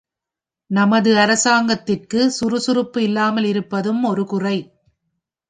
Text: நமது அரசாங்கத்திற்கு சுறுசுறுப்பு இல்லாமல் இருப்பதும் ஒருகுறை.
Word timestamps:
நமது 0.69 1.11
அரசாங்கத்திற்கு 1.19 2.31
சுறுசுறுப்பு 2.31 3.03
இல்லாமல் 3.03 3.43
இருப்பதும் 3.43 4.03
ஒருகுறை. 4.03 4.57